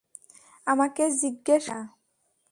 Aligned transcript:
আমাকে 0.67 1.03
জিজ্ঞেস 1.21 1.63
করবি 1.63 1.69
না। 1.69 1.79